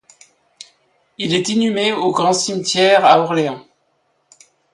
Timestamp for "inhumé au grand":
1.49-2.33